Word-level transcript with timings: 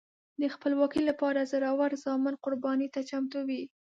د 0.41 0.43
خپلواکۍ 0.53 1.01
لپاره 1.09 1.49
زړور 1.51 1.91
زامن 2.03 2.35
قربانۍ 2.43 2.87
ته 2.93 2.99
چمتو 3.09 3.39
وي. 3.47 3.63